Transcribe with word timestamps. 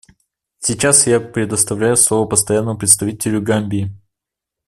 Сейчас 0.57 1.05
я 1.05 1.19
предоставляю 1.21 1.95
слово 1.95 2.25
Постоянному 2.27 2.79
представителю 2.79 3.39
Гамбии. 3.43 3.95